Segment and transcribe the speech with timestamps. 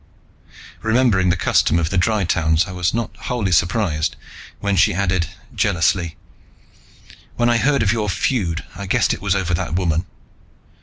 [0.81, 4.15] Remembering the custom of the Dry towns, I was not wholly surprised
[4.59, 6.15] when she added, jealously,
[7.35, 10.07] "When I heard of your feud, I guessed it was over that woman!"